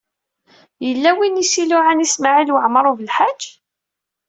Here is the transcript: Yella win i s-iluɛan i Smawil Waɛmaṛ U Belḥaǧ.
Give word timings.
Yella 0.87 1.11
win 1.17 1.41
i 1.43 1.45
s-iluɛan 1.45 2.03
i 2.05 2.07
Smawil 2.13 2.53
Waɛmaṛ 2.53 2.85
U 2.91 2.93
Belḥaǧ. 2.99 3.41